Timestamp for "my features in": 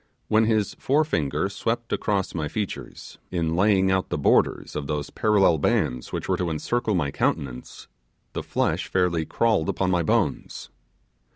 2.33-3.55